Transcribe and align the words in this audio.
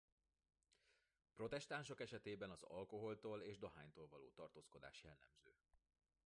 Protestánsok 1.33 1.99
esetében 2.01 2.49
az 2.49 2.63
alkoholtól 2.63 3.41
és 3.41 3.57
dohánytól 3.57 4.07
való 4.07 4.31
tartózkodás 4.35 5.03
jellemző. 5.03 5.55